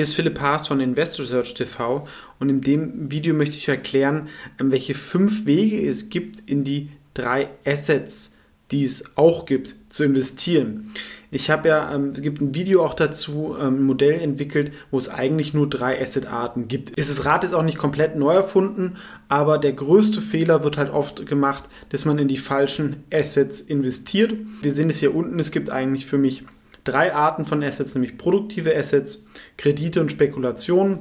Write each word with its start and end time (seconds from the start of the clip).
Ist 0.00 0.14
Philipp 0.14 0.40
Haas 0.40 0.68
von 0.68 0.80
Investor 0.80 1.26
Search 1.26 1.54
TV 1.54 2.08
und 2.38 2.48
in 2.48 2.60
dem 2.60 3.10
Video 3.10 3.34
möchte 3.34 3.56
ich 3.56 3.68
erklären, 3.68 4.28
ähm, 4.58 4.72
welche 4.72 4.94
fünf 4.94 5.46
Wege 5.46 5.86
es 5.86 6.08
gibt, 6.08 6.48
in 6.48 6.64
die 6.64 6.88
drei 7.14 7.50
Assets, 7.66 8.34
die 8.70 8.84
es 8.84 9.04
auch 9.16 9.44
gibt, 9.44 9.74
zu 9.88 10.04
investieren. 10.04 10.90
Ich 11.30 11.50
habe 11.50 11.68
ja, 11.68 11.94
ähm, 11.94 12.10
es 12.14 12.22
gibt 12.22 12.40
ein 12.40 12.54
Video 12.54 12.84
auch 12.84 12.94
dazu, 12.94 13.56
ähm, 13.58 13.76
ein 13.76 13.82
Modell 13.82 14.20
entwickelt, 14.20 14.72
wo 14.90 14.98
es 14.98 15.08
eigentlich 15.08 15.54
nur 15.54 15.68
drei 15.68 16.00
Asset-Arten 16.00 16.68
gibt. 16.68 16.90
Ist 16.90 17.10
das 17.10 17.24
Rad 17.24 17.42
jetzt 17.42 17.54
auch 17.54 17.62
nicht 17.62 17.78
komplett 17.78 18.16
neu 18.16 18.34
erfunden, 18.34 18.96
aber 19.28 19.58
der 19.58 19.72
größte 19.72 20.20
Fehler 20.20 20.64
wird 20.64 20.76
halt 20.76 20.90
oft 20.92 21.26
gemacht, 21.26 21.64
dass 21.88 22.04
man 22.04 22.18
in 22.18 22.28
die 22.28 22.36
falschen 22.36 23.04
Assets 23.12 23.60
investiert. 23.60 24.34
Wir 24.62 24.74
sehen 24.74 24.90
es 24.90 25.00
hier 25.00 25.14
unten, 25.14 25.38
es 25.38 25.50
gibt 25.50 25.70
eigentlich 25.70 26.06
für 26.06 26.18
mich 26.18 26.44
drei 26.84 27.14
Arten 27.14 27.44
von 27.44 27.62
Assets, 27.62 27.94
nämlich 27.94 28.18
produktive 28.18 28.76
Assets, 28.76 29.26
Kredite 29.56 30.00
und 30.00 30.10
Spekulationen. 30.10 31.00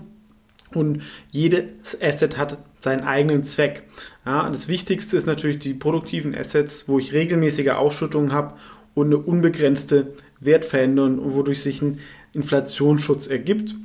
Und 0.74 1.02
jedes 1.32 2.02
Asset 2.02 2.38
hat 2.38 2.58
seinen 2.82 3.04
eigenen 3.04 3.44
Zweck. 3.44 3.84
Ja, 4.26 4.50
das 4.50 4.68
Wichtigste 4.68 5.18
ist 5.18 5.28
natürlich 5.28 5.60
die 5.60 5.74
produktiven 5.74 6.36
Assets, 6.36 6.88
wo 6.88 6.98
ich 7.00 7.14
regelmäßige 7.14 7.70
Ausschüttungen 7.70 8.32
habe 8.32 8.56
und 8.94 9.08
eine 9.08 9.18
unbegrenzte 9.18 10.14
Wertveränderung, 10.40 11.34
wodurch 11.34 11.62
sich 11.62 11.82
ein 11.82 12.00
Inflationsschutz 12.34 13.28
ergibt. 13.28 13.76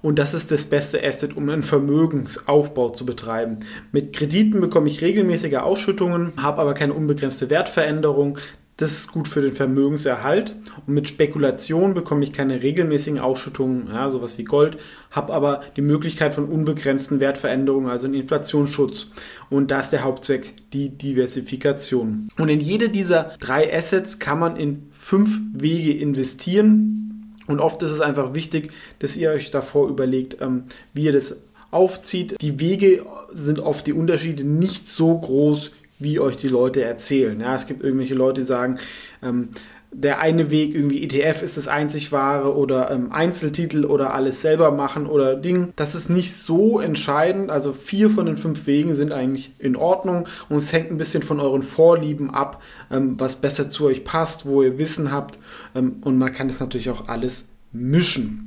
Und 0.00 0.18
das 0.18 0.34
ist 0.34 0.52
das 0.52 0.64
beste 0.64 1.02
Asset, 1.02 1.36
um 1.36 1.48
einen 1.48 1.62
Vermögensaufbau 1.62 2.90
zu 2.90 3.04
betreiben. 3.04 3.58
Mit 3.90 4.12
Krediten 4.14 4.60
bekomme 4.60 4.88
ich 4.88 5.00
regelmäßige 5.00 5.56
Ausschüttungen, 5.56 6.32
habe 6.36 6.60
aber 6.60 6.74
keine 6.74 6.92
unbegrenzte 6.92 7.50
Wertveränderung. 7.50 8.38
Das 8.78 8.92
ist 8.92 9.12
gut 9.12 9.26
für 9.26 9.42
den 9.42 9.50
Vermögenserhalt. 9.50 10.54
Und 10.86 10.94
mit 10.94 11.08
Spekulation 11.08 11.94
bekomme 11.94 12.22
ich 12.22 12.32
keine 12.32 12.62
regelmäßigen 12.62 13.18
Ausschüttungen, 13.18 13.88
ja, 13.88 14.08
sowas 14.12 14.38
wie 14.38 14.44
Gold, 14.44 14.78
habe 15.10 15.34
aber 15.34 15.62
die 15.76 15.82
Möglichkeit 15.82 16.32
von 16.32 16.44
unbegrenzten 16.44 17.18
Wertveränderungen, 17.18 17.90
also 17.90 18.06
einen 18.06 18.14
Inflationsschutz. 18.14 19.08
Und 19.50 19.72
da 19.72 19.80
ist 19.80 19.90
der 19.90 20.04
Hauptzweck 20.04 20.54
die 20.72 20.90
Diversifikation. 20.90 22.28
Und 22.38 22.48
in 22.50 22.60
jede 22.60 22.88
dieser 22.88 23.32
drei 23.40 23.74
Assets 23.74 24.20
kann 24.20 24.38
man 24.38 24.56
in 24.56 24.86
fünf 24.92 25.40
Wege 25.52 25.92
investieren. 25.92 27.34
Und 27.48 27.58
oft 27.58 27.82
ist 27.82 27.90
es 27.90 28.00
einfach 28.00 28.32
wichtig, 28.34 28.70
dass 29.00 29.16
ihr 29.16 29.30
euch 29.30 29.50
davor 29.50 29.88
überlegt, 29.88 30.40
ähm, 30.40 30.64
wie 30.94 31.06
ihr 31.06 31.12
das 31.12 31.38
aufzieht. 31.72 32.40
Die 32.40 32.60
Wege 32.60 33.04
sind 33.32 33.58
oft 33.58 33.88
die 33.88 33.92
Unterschiede 33.92 34.44
nicht 34.44 34.88
so 34.88 35.18
groß, 35.18 35.72
wie 35.98 36.20
euch 36.20 36.36
die 36.36 36.48
Leute 36.48 36.82
erzählen. 36.82 37.38
Ja, 37.40 37.54
es 37.54 37.66
gibt 37.66 37.82
irgendwelche 37.82 38.14
Leute, 38.14 38.40
die 38.42 38.46
sagen, 38.46 38.78
ähm, 39.22 39.50
der 39.90 40.20
eine 40.20 40.50
Weg 40.50 40.74
irgendwie 40.74 41.02
ETF 41.02 41.42
ist 41.42 41.56
das 41.56 41.66
einzig 41.66 42.12
wahre 42.12 42.56
oder 42.56 42.90
ähm, 42.90 43.10
Einzeltitel 43.10 43.86
oder 43.86 44.12
alles 44.12 44.42
selber 44.42 44.70
machen 44.70 45.06
oder 45.06 45.34
Ding. 45.34 45.72
Das 45.76 45.94
ist 45.94 46.10
nicht 46.10 46.34
so 46.34 46.78
entscheidend. 46.78 47.50
Also 47.50 47.72
vier 47.72 48.10
von 48.10 48.26
den 48.26 48.36
fünf 48.36 48.66
Wegen 48.66 48.94
sind 48.94 49.12
eigentlich 49.12 49.52
in 49.58 49.76
Ordnung 49.76 50.28
und 50.50 50.58
es 50.58 50.72
hängt 50.72 50.90
ein 50.90 50.98
bisschen 50.98 51.22
von 51.22 51.40
euren 51.40 51.62
Vorlieben 51.62 52.30
ab, 52.30 52.62
ähm, 52.90 53.18
was 53.18 53.40
besser 53.40 53.70
zu 53.70 53.86
euch 53.86 54.04
passt, 54.04 54.44
wo 54.44 54.62
ihr 54.62 54.78
Wissen 54.78 55.10
habt 55.10 55.38
ähm, 55.74 55.96
und 56.02 56.18
man 56.18 56.32
kann 56.32 56.48
das 56.48 56.60
natürlich 56.60 56.90
auch 56.90 57.08
alles 57.08 57.48
mischen. 57.72 58.44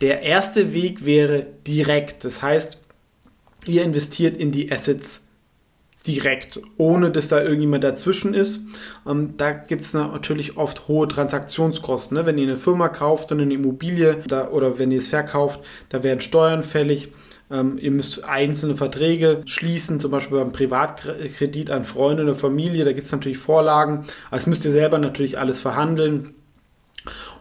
Der 0.00 0.22
erste 0.22 0.72
Weg 0.72 1.04
wäre 1.04 1.46
direkt. 1.66 2.24
Das 2.24 2.40
heißt, 2.40 2.78
ihr 3.66 3.82
investiert 3.82 4.38
in 4.38 4.52
die 4.52 4.72
Assets 4.72 5.22
direkt, 6.06 6.60
ohne 6.76 7.10
dass 7.10 7.28
da 7.28 7.42
irgendjemand 7.42 7.84
dazwischen 7.84 8.34
ist. 8.34 8.66
Ähm, 9.06 9.34
da 9.36 9.52
gibt 9.52 9.82
es 9.82 9.92
natürlich 9.94 10.56
oft 10.56 10.88
hohe 10.88 11.08
Transaktionskosten. 11.08 12.16
Ne? 12.16 12.26
Wenn 12.26 12.38
ihr 12.38 12.46
eine 12.46 12.56
Firma 12.56 12.88
kauft 12.88 13.32
und 13.32 13.40
eine 13.40 13.54
Immobilie 13.54 14.18
da, 14.26 14.48
oder 14.48 14.78
wenn 14.78 14.90
ihr 14.90 14.98
es 14.98 15.08
verkauft, 15.08 15.60
da 15.88 16.02
werden 16.02 16.20
Steuern 16.20 16.62
fällig. 16.62 17.08
Ähm, 17.50 17.78
ihr 17.78 17.90
müsst 17.90 18.24
einzelne 18.24 18.76
Verträge 18.76 19.42
schließen, 19.44 20.00
zum 20.00 20.10
Beispiel 20.10 20.38
beim 20.38 20.52
Privatkredit 20.52 21.70
an 21.70 21.84
Freunde 21.84 22.22
oder 22.22 22.34
Familie. 22.34 22.84
Da 22.84 22.92
gibt 22.92 23.06
es 23.06 23.12
natürlich 23.12 23.38
Vorlagen. 23.38 24.06
Das 24.30 24.46
müsst 24.46 24.64
ihr 24.64 24.70
selber 24.70 24.98
natürlich 24.98 25.38
alles 25.38 25.60
verhandeln 25.60 26.34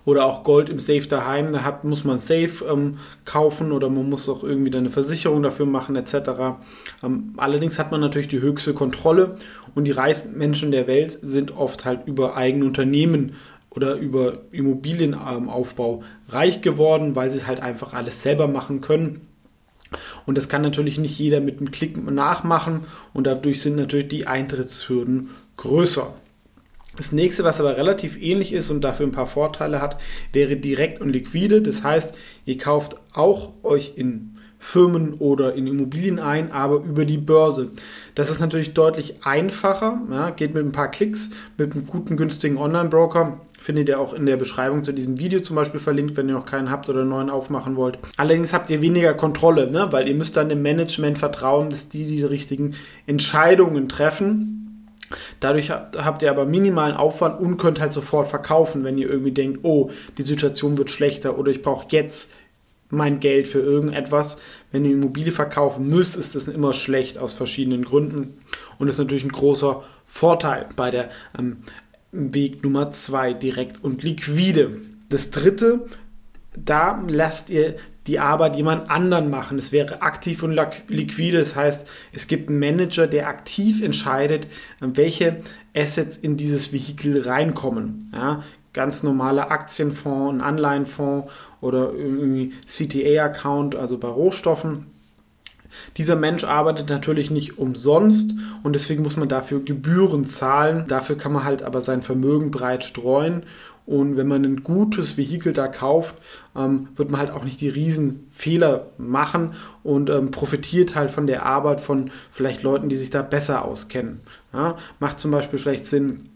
oder 0.06 0.26
auch 0.26 0.44
Gold 0.44 0.70
im 0.70 0.80
Safe 0.80 1.08
daheim, 1.08 1.52
da 1.52 1.64
hat, 1.64 1.84
muss 1.84 2.04
man 2.04 2.18
Safe 2.20 2.66
ähm, 2.70 2.98
kaufen 3.26 3.72
oder 3.72 3.90
man 3.90 4.10
muss 4.10 4.30
auch 4.30 4.44
irgendwie 4.44 4.76
eine 4.76 4.90
Versicherung 4.90 5.44
dafür 5.44 5.66
machen 5.66 5.96
etc. 5.96 6.14
Ähm, 7.04 7.34
allerdings 7.38 7.80
hat 7.80 7.92
man 7.92 8.02
natürlich 8.02 8.28
die 8.28 8.42
höchste 8.42 8.74
Kontrolle 8.74 9.36
und 9.76 9.86
die 9.86 9.92
reichsten 9.92 10.38
Menschen 10.38 10.72
der 10.72 10.88
Welt 10.88 11.12
sind 11.12 11.56
oft 11.56 11.86
halt 11.86 12.08
über 12.08 12.36
eigene 12.36 12.66
Unternehmen 12.66 13.34
oder 13.70 13.96
über 13.96 14.40
Immobilienaufbau 14.52 16.04
reich 16.30 16.62
geworden, 16.62 17.16
weil 17.16 17.30
sie 17.30 17.46
halt 17.46 17.62
einfach 17.62 17.94
alles 17.94 18.24
selber 18.24 18.48
machen 18.48 18.82
können. 18.82 19.22
Und 20.26 20.38
das 20.38 20.50
kann 20.50 20.62
natürlich 20.62 21.00
nicht 21.00 21.18
jeder 21.18 21.40
mit 21.42 21.60
einem 21.60 21.72
Klick 21.72 21.98
nachmachen 22.12 22.82
und 23.14 23.26
dadurch 23.26 23.62
sind 23.62 23.76
natürlich 23.76 24.08
die 24.08 24.28
Eintrittshürden 24.28 25.30
größer. 25.58 26.14
Das 27.00 27.14
nächste, 27.14 27.46
was 27.46 27.62
aber 27.62 27.78
relativ 27.78 28.22
ähnlich 28.22 28.52
ist 28.52 28.70
und 28.70 28.82
dafür 28.82 29.08
ein 29.08 29.14
paar 29.14 29.26
Vorteile 29.26 29.82
hat, 29.82 30.02
wäre 30.34 30.58
direkt 30.58 31.00
und 31.00 31.08
liquide. 31.08 31.62
Das 31.62 31.82
heißt, 31.82 32.14
ihr 32.44 32.58
kauft 32.58 32.98
auch 33.14 33.54
euch 33.64 33.94
in 33.96 34.36
Firmen 34.60 35.14
oder 35.14 35.56
in 35.56 35.66
Immobilien 35.66 36.20
ein, 36.20 36.52
aber 36.52 36.84
über 36.84 37.06
die 37.06 37.18
Börse. 37.18 37.72
Das 38.16 38.30
ist 38.30 38.42
natürlich 38.42 38.74
deutlich 38.74 39.24
einfacher, 39.24 40.02
ja, 40.12 40.32
geht 40.32 40.54
mit 40.54 40.66
ein 40.66 40.74
paar 40.74 40.92
Klicks, 40.92 41.30
mit 41.58 41.72
einem 41.72 41.86
guten, 41.86 42.18
günstigen 42.18 42.58
Online-Broker. 42.58 43.40
Findet 43.58 43.88
ihr 43.88 43.98
auch 43.98 44.14
in 44.14 44.26
der 44.26 44.36
Beschreibung 44.36 44.84
zu 44.84 44.92
diesem 44.92 45.18
Video 45.20 45.40
zum 45.40 45.56
Beispiel 45.56 45.80
verlinkt, 45.80 46.18
wenn 46.18 46.28
ihr 46.28 46.36
noch 46.36 46.46
keinen 46.46 46.70
habt 46.70 46.90
oder 46.90 47.02
einen 47.02 47.10
neuen 47.10 47.30
aufmachen 47.30 47.78
wollt. 47.78 47.98
Allerdings 48.18 48.52
habt 48.52 48.70
ihr 48.70 48.82
weniger 48.82 49.14
Kontrolle, 49.14 49.72
ne, 49.72 49.88
weil 49.92 50.10
ihr 50.10 50.16
müsst 50.16 50.36
dann 50.36 50.50
dem 50.50 50.62
Management 50.62 51.18
vertrauen, 51.18 51.70
dass 51.70 51.88
die 51.88 52.06
die 52.06 52.24
richtigen 52.24 52.76
Entscheidungen 53.06 53.88
treffen 53.88 54.59
Dadurch 55.40 55.72
habt 55.72 56.22
ihr 56.22 56.30
aber 56.30 56.46
minimalen 56.46 56.96
Aufwand 56.96 57.40
und 57.40 57.58
könnt 57.58 57.80
halt 57.80 57.94
sofort 57.94 58.28
verkaufen, 58.28 58.84
wenn 58.84 58.98
ihr 58.98 59.10
irgendwie 59.10 59.32
denkt, 59.32 59.60
oh, 59.64 59.92
die 60.18 60.24
Situation 60.24 60.78
wird 60.78 60.90
schlechter 60.90 61.38
oder 61.38 61.52
ich 61.52 61.62
brauche 61.62 61.88
jetzt 61.90 62.34
mein 62.90 63.20
Geld 63.20 63.48
für 63.48 63.60
irgendetwas. 63.60 64.38
Wenn 64.72 64.86
ihr 64.86 64.92
Immobilie 64.92 65.32
verkaufen 65.32 65.88
müsst, 65.88 66.18
ist 66.18 66.36
das 66.36 66.48
immer 66.48 66.74
schlecht 66.74 67.18
aus 67.18 67.34
verschiedenen 67.34 67.84
Gründen. 67.84 68.34
Und 68.78 68.88
ist 68.88 68.98
natürlich 68.98 69.26
ein 69.26 69.32
großer 69.32 69.84
Vorteil 70.06 70.68
bei 70.76 70.90
der 70.90 71.10
ähm, 71.38 71.58
Weg 72.12 72.64
Nummer 72.64 72.90
zwei, 72.92 73.34
direkt 73.34 73.84
und 73.84 74.04
liquide. 74.04 74.78
Das 75.10 75.30
dritte, 75.30 75.86
da 76.56 77.04
lasst 77.08 77.50
ihr 77.50 77.76
die 78.10 78.20
Arbeit 78.20 78.56
jemand 78.56 78.90
anderen 78.90 79.30
machen. 79.30 79.60
Es 79.60 79.72
wäre 79.72 80.02
aktiv 80.02 80.42
und 80.42 80.60
liquide. 80.88 81.38
Das 81.38 81.56
heißt, 81.56 81.88
es 82.12 82.28
gibt 82.28 82.50
einen 82.50 82.60
Manager, 82.60 83.06
der 83.06 83.28
aktiv 83.28 83.84
entscheidet, 83.84 84.48
welche 84.80 85.38
Assets 85.76 86.18
in 86.18 86.36
dieses 86.36 86.74
Vehikel 86.74 87.22
reinkommen. 87.22 88.12
Ja, 88.14 88.44
ganz 88.74 89.04
normaler 89.04 89.52
Aktienfonds, 89.52 90.34
ein 90.34 90.42
Anleihenfonds 90.42 91.32
oder 91.62 91.94
irgendwie 91.94 92.54
CTA-Account, 92.66 93.76
also 93.76 94.00
bei 94.00 94.08
Rohstoffen. 94.08 94.88
Dieser 95.98 96.16
Mensch 96.16 96.44
arbeitet 96.44 96.90
natürlich 96.90 97.32
nicht 97.32 97.58
umsonst 97.58 98.34
und 98.64 98.74
deswegen 98.74 99.04
muss 99.04 99.18
man 99.18 99.30
dafür 99.30 99.62
Gebühren 99.62 100.26
zahlen. 100.26 100.86
Dafür 100.88 101.18
kann 101.18 101.34
man 101.34 101.44
halt 101.44 101.64
aber 101.64 101.82
sein 101.82 102.02
Vermögen 102.02 102.52
breit 102.52 102.84
streuen 102.84 103.44
und 103.90 104.18
wenn 104.18 104.28
man 104.28 104.46
ein 104.46 104.62
gutes 104.62 105.18
Vehikel 105.18 105.52
da 105.52 105.68
kauft, 105.68 106.14
ähm, 106.56 106.90
wird 106.94 107.10
man 107.10 107.20
halt 107.20 107.32
auch 107.32 107.44
nicht 107.44 107.60
die 107.60 107.70
riesen 107.70 108.28
Fehler 108.30 108.92
machen 109.00 109.56
und 109.82 110.12
ähm, 110.12 110.30
profitiert 110.30 110.94
halt 110.94 111.10
von 111.10 111.26
der 111.26 111.44
Arbeit 111.44 111.82
von 111.82 112.12
vielleicht 112.30 112.62
Leuten, 112.62 112.90
die 112.90 112.96
sich 112.96 113.10
da 113.10 113.24
besser 113.24 113.66
auskennen. 113.66 114.20
Ja, 114.54 114.78
macht 115.00 115.20
zum 115.20 115.32
Beispiel 115.32 115.58
vielleicht 115.58 115.88
Sinn, 115.88 116.30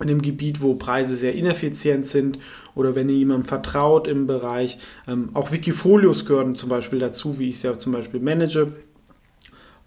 in 0.00 0.08
einem 0.08 0.22
Gebiet, 0.22 0.62
wo 0.62 0.74
Preise 0.74 1.14
sehr 1.16 1.34
ineffizient 1.34 2.06
sind 2.06 2.38
oder 2.74 2.94
wenn 2.94 3.08
ihr 3.08 3.16
jemandem 3.16 3.44
vertraut 3.44 4.08
im 4.08 4.26
Bereich. 4.26 4.78
Ähm, 5.06 5.30
auch 5.34 5.52
Wikifolios 5.52 6.24
gehören 6.24 6.54
zum 6.54 6.68
Beispiel 6.68 6.98
dazu, 6.98 7.38
wie 7.38 7.50
ich 7.50 7.56
es 7.56 7.62
ja 7.62 7.78
zum 7.78 7.92
Beispiel 7.92 8.20
manage 8.20 8.68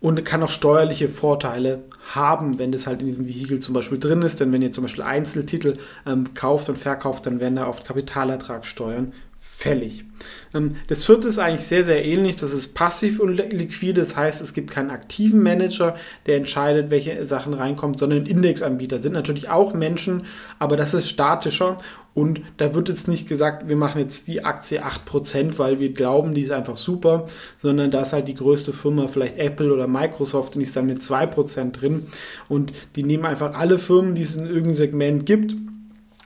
und 0.05 0.23
kann 0.23 0.43
auch 0.43 0.49
steuerliche 0.49 1.09
Vorteile 1.09 1.83
haben, 2.13 2.59
wenn 2.59 2.71
das 2.71 2.85
halt 2.85 3.01
in 3.01 3.07
diesem 3.07 3.27
Vehikel 3.27 3.59
zum 3.59 3.73
Beispiel 3.73 3.97
drin 3.97 4.21
ist. 4.21 4.39
Denn 4.39 4.53
wenn 4.53 4.61
ihr 4.61 4.71
zum 4.71 4.83
Beispiel 4.83 5.03
Einzeltitel 5.03 5.77
ähm, 6.05 6.33
kauft 6.33 6.69
und 6.69 6.77
verkauft, 6.77 7.25
dann 7.25 7.39
werden 7.39 7.55
da 7.55 7.67
oft 7.67 7.85
Kapitalertragssteuern 7.85 9.13
fällig. 9.55 10.03
Ähm, 10.53 10.75
das 10.87 11.05
vierte 11.05 11.27
ist 11.27 11.39
eigentlich 11.39 11.65
sehr, 11.65 11.83
sehr 11.83 12.03
ähnlich. 12.03 12.35
Das 12.35 12.53
ist 12.53 12.73
passiv 12.73 13.19
und 13.19 13.35
liquide. 13.35 14.01
Das 14.01 14.15
heißt, 14.15 14.41
es 14.41 14.53
gibt 14.53 14.69
keinen 14.69 14.89
aktiven 14.89 15.41
Manager, 15.41 15.95
der 16.25 16.37
entscheidet, 16.37 16.91
welche 16.91 17.25
Sachen 17.25 17.53
reinkommen, 17.53 17.97
sondern 17.97 18.25
Indexanbieter 18.25 18.99
sind 18.99 19.13
natürlich 19.13 19.49
auch 19.49 19.73
Menschen, 19.73 20.23
aber 20.59 20.75
das 20.75 20.93
ist 20.93 21.09
statischer. 21.09 21.77
Und 22.13 22.41
da 22.57 22.73
wird 22.73 22.87
jetzt 22.87 23.09
nicht 23.09 23.27
gesagt, 23.27 23.67
wir 23.67 23.75
machen 23.75 23.99
jetzt 23.99 24.29
die 24.29 24.43
Aktie 24.43 24.85
8%, 24.85 25.57
weil 25.57 25.79
wir 25.79 25.93
glauben, 25.93 26.33
die 26.33 26.43
ist 26.43 26.51
einfach 26.51 26.77
super, 26.77 27.27
sondern 27.57 27.91
da 27.91 28.01
ist 28.01 28.13
halt 28.13 28.29
die 28.29 28.35
größte 28.35 28.71
Firma, 28.71 29.07
vielleicht 29.07 29.37
Apple 29.37 29.73
oder 29.73 29.87
Microsoft, 29.87 30.55
und 30.55 30.59
die 30.59 30.65
ist 30.65 30.77
dann 30.77 30.85
mit 30.85 31.01
2% 31.01 31.71
drin. 31.71 32.07
Und 32.47 32.71
die 32.95 33.03
nehmen 33.03 33.25
einfach 33.25 33.55
alle 33.55 33.79
Firmen, 33.79 34.15
die 34.15 34.21
es 34.21 34.35
in 34.35 34.45
irgendeinem 34.45 34.75
Segment 34.75 35.25
gibt 35.25 35.55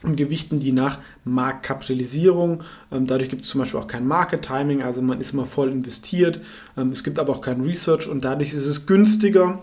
und 0.02 0.16
gewichten 0.16 0.60
die 0.60 0.72
nach 0.72 0.98
Marktkapitalisierung. 1.24 2.62
Ähm, 2.90 3.06
dadurch 3.06 3.30
gibt 3.30 3.42
es 3.42 3.48
zum 3.48 3.60
Beispiel 3.60 3.80
auch 3.80 3.86
kein 3.86 4.06
Market 4.06 4.42
Timing, 4.42 4.82
also 4.82 5.02
man 5.02 5.20
ist 5.20 5.32
immer 5.32 5.46
voll 5.46 5.70
investiert. 5.70 6.40
Ähm, 6.76 6.92
es 6.92 7.04
gibt 7.04 7.18
aber 7.18 7.32
auch 7.32 7.40
kein 7.40 7.60
Research 7.60 8.08
und 8.08 8.24
dadurch 8.24 8.52
ist 8.52 8.66
es 8.66 8.86
günstiger. 8.86 9.60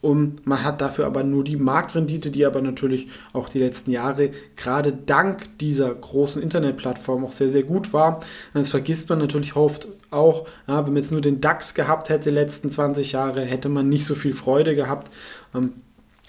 Und 0.00 0.46
man 0.46 0.62
hat 0.62 0.80
dafür 0.80 1.06
aber 1.06 1.24
nur 1.24 1.42
die 1.42 1.56
Marktrendite, 1.56 2.30
die 2.30 2.46
aber 2.46 2.62
natürlich 2.62 3.08
auch 3.32 3.48
die 3.48 3.58
letzten 3.58 3.90
Jahre 3.90 4.30
gerade 4.54 4.92
dank 4.92 5.58
dieser 5.58 5.92
großen 5.92 6.40
Internetplattform 6.40 7.24
auch 7.24 7.32
sehr, 7.32 7.50
sehr 7.50 7.64
gut 7.64 7.92
war. 7.92 8.20
Das 8.54 8.70
vergisst 8.70 9.08
man 9.08 9.18
natürlich 9.18 9.56
oft 9.56 9.88
auch. 10.10 10.46
Ja, 10.68 10.86
wenn 10.86 10.92
man 10.92 11.02
jetzt 11.02 11.10
nur 11.10 11.20
den 11.20 11.40
DAX 11.40 11.74
gehabt 11.74 12.10
hätte, 12.10 12.30
letzten 12.30 12.70
20 12.70 13.12
Jahre, 13.12 13.40
hätte 13.40 13.68
man 13.68 13.88
nicht 13.88 14.04
so 14.04 14.14
viel 14.14 14.34
Freude 14.34 14.76
gehabt. 14.76 15.10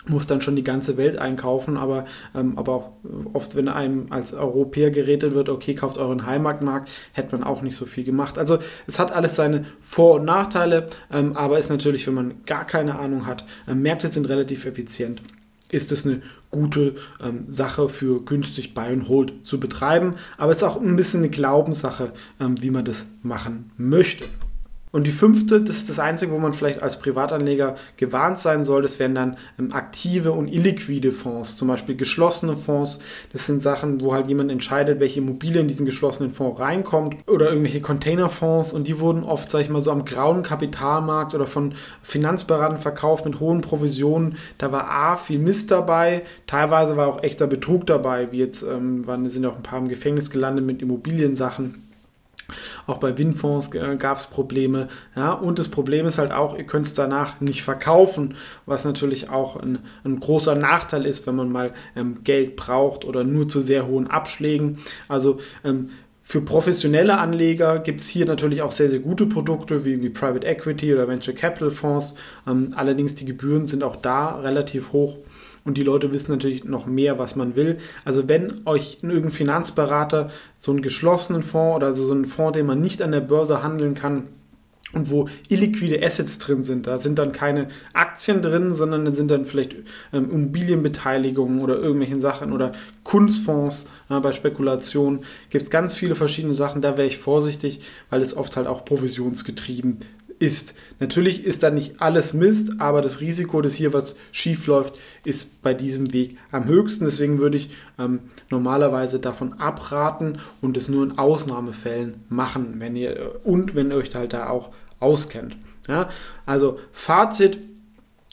Muss 0.08 0.28
dann 0.28 0.42
schon 0.42 0.56
die 0.56 0.64
ganze 0.64 0.98
Welt 0.98 1.18
einkaufen, 1.18 1.78
aber, 1.78 2.06
ähm, 2.34 2.58
aber 2.58 2.74
auch 2.74 2.92
oft, 3.34 3.56
wenn 3.56 3.68
einem 3.68 4.08
als 4.10 4.34
Europäer 4.34 4.92
geredet 4.92 5.34
wird, 5.34 5.50
okay, 5.50 5.76
kauft 5.76 5.98
euren 5.98 6.26
Heimatmarkt, 6.26 6.90
hätte 7.14 7.36
man 7.36 7.44
auch 7.46 7.62
nicht 7.62 7.76
so 7.76 7.86
viel 7.86 8.06
gemacht. 8.06 8.38
Also 8.38 8.60
es 8.88 8.98
hat 8.98 9.12
alles 9.12 9.36
seine 9.36 9.66
Vor- 9.82 10.16
und 10.16 10.26
Nachteile, 10.26 10.88
ähm, 11.12 11.36
aber 11.36 11.60
ist 11.60 11.70
natürlich, 11.70 12.08
wenn 12.08 12.14
man 12.14 12.44
gar 12.46 12.66
keine 12.66 12.98
Ahnung 12.98 13.26
hat, 13.26 13.46
äh, 13.68 13.76
Märkte 13.76 14.08
sind 14.10 14.30
relativ 14.30 14.66
effizient 14.66 15.22
ist 15.70 15.92
es 15.92 16.06
eine 16.06 16.22
gute 16.52 16.96
ähm, 17.22 17.46
Sache 17.48 17.90
für 17.90 18.26
günstig 18.26 18.74
Buy 18.74 18.88
and 18.88 19.08
Hold 19.08 19.46
zu 19.46 19.60
betreiben. 19.60 20.16
Aber 20.38 20.52
es 20.52 20.58
ist 20.58 20.64
auch 20.64 20.82
ein 20.82 20.96
bisschen 20.96 21.22
eine 21.22 21.30
Glaubenssache, 21.30 22.12
ähm, 22.40 22.62
wie 22.62 22.72
man 22.72 22.86
das 22.86 23.06
machen 23.22 23.72
möchte. 23.78 24.28
Und 24.92 25.06
die 25.06 25.12
fünfte, 25.12 25.62
das 25.62 25.78
ist 25.78 25.90
das 25.90 26.00
Einzige, 26.00 26.32
wo 26.32 26.40
man 26.40 26.52
vielleicht 26.52 26.82
als 26.82 26.98
Privatanleger 26.98 27.76
gewarnt 27.98 28.40
sein 28.40 28.64
soll, 28.64 28.82
das 28.82 28.98
wären 28.98 29.14
dann 29.14 29.38
ähm, 29.60 29.72
aktive 29.72 30.32
und 30.32 30.48
illiquide 30.48 31.12
Fonds, 31.12 31.58
zum 31.58 31.68
Beispiel 31.68 31.96
geschlossene 31.96 32.56
Fonds. 32.56 32.98
Das 33.32 33.46
sind 33.46 33.62
Sachen, 33.62 34.02
wo 34.02 34.14
halt 34.14 34.28
jemand 34.28 34.52
entscheidet, 34.52 35.00
welche 35.00 35.20
Immobilie 35.20 35.62
in 35.62 35.68
diesen 35.68 35.86
geschlossenen 35.86 36.32
Fonds 36.32 36.60
reinkommt 36.60 37.18
oder 37.28 37.50
irgendwelche 37.50 37.82
Containerfonds 37.82 38.74
und 38.74 38.88
die 38.88 39.00
wurden 39.00 39.24
oft, 39.24 39.52
sag 39.52 39.62
ich 39.62 39.70
mal, 39.70 39.82
so 39.82 39.92
am 39.92 40.06
grauen 40.06 40.42
Kapitalmarkt 40.42 41.36
oder 41.36 41.46
von 41.46 41.76
Finanzberatern 42.02 42.80
verkauft 42.80 43.26
mit 43.26 43.40
hohen 43.40 43.62
Provisionen. 43.62 44.38
Da 44.58 44.72
war 44.72 44.90
A, 44.90 45.18
viel 45.18 45.38
Mist 45.38 45.70
dabei, 45.70 46.24
teilweise 46.48 46.98
war 46.98 47.08
auch 47.08 47.22
echter 47.22 47.46
Betrug 47.46 47.86
dabei, 47.86 48.32
wie 48.32 48.40
jetzt 48.40 48.64
ähm, 48.64 49.06
waren, 49.06 49.30
sind 49.30 49.46
auch 49.46 49.56
ein 49.56 49.64
paar 49.64 49.78
im 49.78 49.88
Gefängnis 49.88 50.32
gelandet 50.32 50.66
mit 50.66 50.82
Immobiliensachen. 50.82 51.89
Auch 52.88 52.98
bei 52.98 53.18
Windfonds 53.18 53.72
gab 53.72 54.18
es 54.18 54.28
Probleme. 54.28 54.88
Ja, 55.16 55.34
und 55.34 55.60
das 55.60 55.70
Problem 55.70 56.06
ist 56.06 56.18
halt 56.18 56.32
auch, 56.32 56.58
ihr 56.58 56.66
könnt 56.66 56.86
es 56.86 56.94
danach 56.94 57.42
nicht 57.42 57.64
verkaufen, 57.64 58.36
was 58.66 58.86
natürlich 58.86 59.30
auch 59.30 59.56
ein, 59.56 59.80
ein 60.04 60.20
großer 60.20 60.56
Nachteil 60.56 61.06
ist, 61.06 61.28
wenn 61.28 61.36
man 61.36 61.52
mal 61.52 61.74
ähm, 61.96 62.24
Geld 62.24 62.56
braucht 62.56 63.06
oder 63.06 63.24
nur 63.24 63.48
zu 63.48 63.62
sehr 63.62 63.88
hohen 63.88 64.08
Abschlägen. 64.08 64.80
Also 65.08 65.40
ähm, 65.64 65.90
für 66.22 66.42
professionelle 66.42 67.18
Anleger 67.18 67.80
gibt 67.80 68.02
es 68.02 68.08
hier 68.08 68.28
natürlich 68.28 68.62
auch 68.62 68.70
sehr, 68.70 68.88
sehr 68.88 69.00
gute 69.00 69.26
Produkte 69.26 69.84
wie 69.84 70.10
Private 70.10 70.46
Equity 70.46 70.94
oder 70.94 71.08
Venture 71.08 71.34
Capital 71.34 71.72
Fonds. 71.72 72.14
Ähm, 72.48 72.74
allerdings 72.76 73.16
die 73.16 73.26
Gebühren 73.26 73.66
sind 73.66 73.84
auch 73.84 73.96
da 73.96 74.40
relativ 74.40 74.94
hoch 74.94 75.18
und 75.66 75.78
die 75.78 75.84
Leute 75.84 76.14
wissen 76.14 76.32
natürlich 76.32 76.64
noch 76.64 76.86
mehr, 76.86 77.20
was 77.20 77.36
man 77.36 77.56
will. 77.56 77.78
Also 78.06 78.28
wenn 78.28 78.62
euch 78.66 79.00
irgendein 79.02 79.32
Finanzberater 79.32 80.30
so 80.58 80.72
einen 80.72 80.82
geschlossenen 80.82 81.44
Fonds 81.44 81.76
oder 81.76 81.94
so 81.94 82.12
einen 82.12 82.26
Fonds, 82.26 82.58
den 82.58 82.66
man 82.66 82.82
nicht 82.82 83.02
an 83.02 83.12
der 83.12 83.22
Börse 83.22 83.64
handeln 83.64 83.96
kann, 83.96 84.26
und 84.94 85.10
wo 85.10 85.28
illiquide 85.50 86.04
Assets 86.04 86.40
drin 86.40 86.64
sind. 86.64 86.88
Da 86.88 86.98
sind 86.98 87.20
dann 87.20 87.32
keine 87.32 87.70
Aktien 87.94 88.42
drin, 88.42 88.74
sondern 88.74 89.06
da 89.06 89.12
sind 89.12 89.30
dann 89.30 89.46
vielleicht 89.46 89.76
ähm, 90.14 90.32
Immobilienbeteiligungen 90.32 91.62
oder 91.62 91.78
irgendwelchen 91.78 92.22
Sachen 92.22 92.52
oder 92.54 92.72
Kunstfonds 93.04 93.88
äh, 94.10 94.20
bei 94.20 94.32
Spekulationen. 94.32 95.26
Gibt 95.50 95.66
es 95.66 95.70
ganz 95.70 95.94
viele 95.94 96.16
verschiedene 96.16 96.56
Sachen, 96.56 96.82
da 96.82 96.98
wäre 96.98 97.08
ich 97.08 97.18
vorsichtig, 97.18 97.82
weil 98.10 98.22
es 98.22 98.36
oft 98.36 98.58
halt 98.58 98.68
auch 98.68 98.84
provisionsgetrieben 98.86 100.00
ist. 100.40 100.76
Natürlich 101.00 101.44
ist 101.44 101.64
da 101.64 101.70
nicht 101.70 102.02
alles 102.02 102.34
Mist, 102.34 102.80
aber 102.80 103.02
das 103.02 103.20
Risiko, 103.20 103.62
dass 103.62 103.76
hier 103.76 103.94
was 103.94 104.16
schief 104.32 104.68
läuft, 104.68 104.96
ist 105.24 105.62
bei 105.62 105.74
diesem 105.74 106.14
Weg 106.14 106.38
am 106.52 106.66
höchsten. 106.66 107.06
Deswegen 107.06 107.40
würde 107.40 107.58
ich 107.58 107.70
ähm, 107.98 108.22
normalerweise 108.50 109.20
davon 109.20 109.54
abraten 109.54 110.40
und 110.62 110.78
es 110.78 110.90
nur 110.90 111.04
in 111.04 111.18
Ausnahmefällen 111.18 112.24
machen, 112.30 112.76
wenn 112.80 112.96
ihr 112.96 113.36
und 113.44 113.76
wenn 113.76 113.92
ihr 113.92 113.98
euch 113.98 114.16
halt 114.16 114.34
da 114.34 114.50
auch 114.50 114.72
auskennt. 115.00 115.58
Ja, 115.88 116.10
also 116.46 116.80
Fazit, 116.92 117.58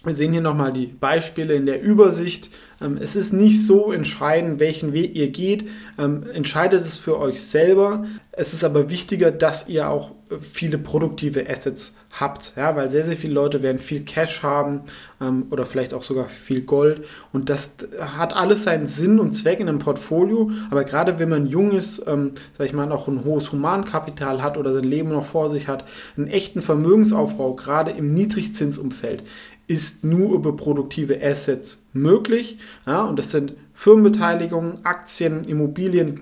wir 0.06 0.14
sehen 0.14 0.32
hier 0.32 0.40
nochmal 0.40 0.72
die 0.72 0.86
Beispiele 0.86 1.54
in 1.54 1.66
der 1.66 1.82
Übersicht. 1.82 2.50
Ähm, 2.80 2.98
es 3.00 3.16
ist 3.16 3.32
nicht 3.32 3.66
so 3.66 3.90
entscheidend, 3.90 4.60
welchen 4.60 4.92
Weg 4.92 5.16
ihr 5.16 5.30
geht. 5.30 5.68
Ähm, 5.98 6.24
entscheidet 6.32 6.80
es 6.80 6.96
für 6.96 7.18
euch 7.18 7.42
selber. 7.42 8.04
Es 8.30 8.52
ist 8.52 8.62
aber 8.62 8.88
wichtiger, 8.88 9.32
dass 9.32 9.68
ihr 9.68 9.88
auch 9.88 10.12
äh, 10.30 10.36
viele 10.40 10.78
produktive 10.78 11.48
Assets 11.48 11.96
habt, 12.20 12.54
ja, 12.56 12.76
weil 12.76 12.88
sehr, 12.88 13.04
sehr 13.04 13.16
viele 13.16 13.34
Leute 13.34 13.62
werden 13.62 13.78
viel 13.78 14.02
Cash 14.02 14.42
haben 14.42 14.82
ähm, 15.20 15.46
oder 15.50 15.66
vielleicht 15.66 15.92
auch 15.92 16.02
sogar 16.02 16.28
viel 16.28 16.62
Gold 16.62 17.04
und 17.32 17.50
das 17.50 17.72
hat 17.98 18.34
alles 18.34 18.64
seinen 18.64 18.86
Sinn 18.86 19.18
und 19.18 19.34
Zweck 19.34 19.60
in 19.60 19.68
einem 19.68 19.80
Portfolio, 19.80 20.50
aber 20.70 20.84
gerade 20.84 21.18
wenn 21.18 21.28
man 21.28 21.46
jung 21.46 21.72
ist, 21.72 21.96
sag 21.96 22.24
ich 22.60 22.72
mal, 22.72 22.90
auch 22.90 23.06
ein 23.08 23.24
hohes 23.24 23.52
Humankapital 23.52 24.42
hat 24.42 24.56
oder 24.56 24.72
sein 24.72 24.84
Leben 24.84 25.10
noch 25.10 25.26
vor 25.26 25.50
sich 25.50 25.68
hat, 25.68 25.84
einen 26.16 26.28
echten 26.28 26.62
Vermögensaufbau, 26.62 27.54
gerade 27.54 27.90
im 27.90 28.14
Niedrigzinsumfeld, 28.14 29.22
ist 29.66 30.04
nur 30.04 30.34
über 30.34 30.54
produktive 30.54 31.20
Assets 31.22 31.86
möglich. 31.92 32.58
Ja, 32.86 33.04
und 33.04 33.18
das 33.18 33.30
sind 33.30 33.54
Firmenbeteiligungen, 33.72 34.84
Aktien, 34.84 35.44
Immobilien. 35.44 36.20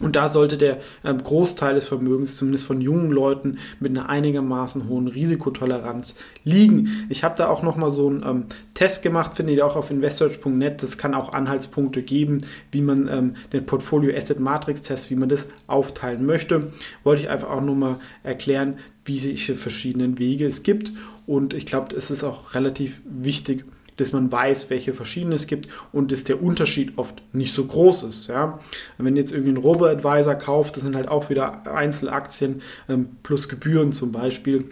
Und 0.00 0.16
da 0.16 0.28
sollte 0.28 0.58
der 0.58 0.80
ähm, 1.04 1.22
Großteil 1.22 1.76
des 1.76 1.86
Vermögens, 1.86 2.36
zumindest 2.36 2.66
von 2.66 2.80
jungen 2.80 3.12
Leuten, 3.12 3.58
mit 3.78 3.92
einer 3.92 4.08
einigermaßen 4.08 4.88
hohen 4.88 5.06
Risikotoleranz 5.06 6.16
liegen. 6.42 7.06
Ich 7.08 7.22
habe 7.22 7.36
da 7.36 7.48
auch 7.48 7.62
nochmal 7.62 7.92
so 7.92 8.08
einen 8.08 8.24
ähm, 8.26 8.44
Test 8.74 9.02
gemacht, 9.02 9.34
findet 9.34 9.56
ihr 9.56 9.66
auch 9.66 9.76
auf 9.76 9.92
investorch.net. 9.92 10.82
Das 10.82 10.98
kann 10.98 11.14
auch 11.14 11.32
Anhaltspunkte 11.32 12.02
geben, 12.02 12.38
wie 12.72 12.82
man 12.82 13.08
ähm, 13.08 13.34
den 13.52 13.66
Portfolio 13.66 14.16
Asset 14.16 14.40
Matrix 14.40 14.82
Test, 14.82 15.10
wie 15.10 15.16
man 15.16 15.28
das 15.28 15.46
aufteilen 15.68 16.26
möchte. 16.26 16.72
Wollte 17.04 17.22
ich 17.22 17.30
einfach 17.30 17.50
auch 17.50 17.62
nochmal 17.62 17.96
erklären, 18.24 18.78
wie 19.04 19.22
welche 19.22 19.54
verschiedenen 19.54 20.18
Wege 20.18 20.46
es 20.46 20.64
gibt. 20.64 20.90
Und 21.26 21.54
ich 21.54 21.66
glaube, 21.66 21.94
es 21.94 22.10
ist 22.10 22.24
auch 22.24 22.54
relativ 22.54 23.00
wichtig, 23.04 23.64
dass 23.96 24.12
man 24.12 24.30
weiß, 24.30 24.70
welche 24.70 24.94
verschiedene 24.94 25.34
es 25.34 25.46
gibt 25.46 25.68
und 25.92 26.12
dass 26.12 26.24
der 26.24 26.42
Unterschied 26.42 26.92
oft 26.96 27.22
nicht 27.32 27.52
so 27.52 27.64
groß 27.64 28.04
ist. 28.04 28.28
Ja? 28.28 28.60
Wenn 28.98 29.16
jetzt 29.16 29.32
irgendwie 29.32 29.50
einen 29.50 29.62
Robo-Advisor 29.62 30.34
kauft, 30.34 30.76
das 30.76 30.82
sind 30.82 30.96
halt 30.96 31.08
auch 31.08 31.30
wieder 31.30 31.66
Einzelaktien 31.72 32.62
ähm, 32.88 33.16
plus 33.22 33.48
Gebühren 33.48 33.92
zum 33.92 34.12
Beispiel 34.12 34.64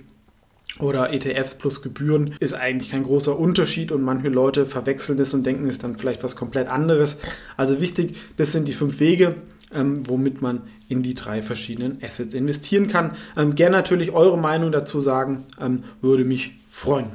oder 0.78 1.12
ETF 1.12 1.58
plus 1.58 1.82
Gebühren 1.82 2.34
ist 2.40 2.54
eigentlich 2.54 2.90
kein 2.90 3.02
großer 3.02 3.38
Unterschied 3.38 3.92
und 3.92 4.02
manche 4.02 4.28
Leute 4.28 4.64
verwechseln 4.64 5.18
das 5.18 5.34
und 5.34 5.44
denken, 5.44 5.64
es 5.64 5.72
ist 5.76 5.84
dann 5.84 5.96
vielleicht 5.96 6.22
was 6.22 6.36
komplett 6.36 6.68
anderes. 6.68 7.18
Also 7.56 7.80
wichtig, 7.80 8.16
das 8.36 8.52
sind 8.52 8.68
die 8.68 8.72
fünf 8.72 8.98
Wege, 9.00 9.36
ähm, 9.74 10.08
womit 10.08 10.40
man 10.40 10.62
in 10.88 11.02
die 11.02 11.14
drei 11.14 11.42
verschiedenen 11.42 11.98
Assets 12.02 12.34
investieren 12.34 12.88
kann. 12.88 13.12
Ähm, 13.36 13.54
gerne 13.54 13.76
natürlich 13.76 14.12
eure 14.12 14.38
Meinung 14.38 14.72
dazu 14.72 15.00
sagen, 15.00 15.44
ähm, 15.60 15.84
würde 16.00 16.24
mich 16.24 16.52
freuen. 16.66 17.10